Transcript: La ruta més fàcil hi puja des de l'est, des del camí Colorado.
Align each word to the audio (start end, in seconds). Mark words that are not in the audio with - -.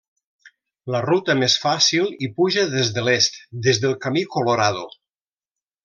La 0.95 1.01
ruta 1.05 1.35
més 1.41 1.57
fàcil 1.65 2.09
hi 2.21 2.31
puja 2.39 2.65
des 2.73 2.91
de 2.97 3.05
l'est, 3.11 3.39
des 3.69 3.83
del 3.87 3.97
camí 4.07 4.25
Colorado. 4.39 4.89